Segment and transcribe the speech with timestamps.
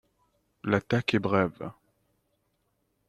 [0.63, 1.71] L’attaque est brève.